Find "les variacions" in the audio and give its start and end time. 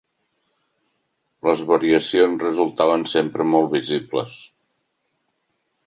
1.49-2.47